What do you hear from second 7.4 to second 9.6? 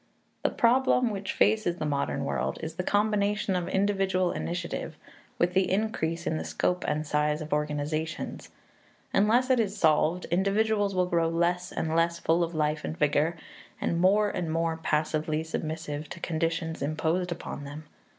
organizations. Unless it